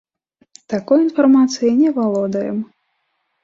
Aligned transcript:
Такой 0.73 1.03
інфармацыяй 1.03 1.73
не 1.85 1.95
валодаем. 2.01 2.59